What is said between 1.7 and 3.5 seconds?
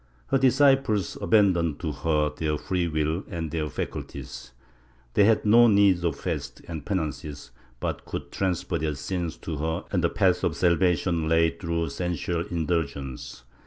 to her their free will and all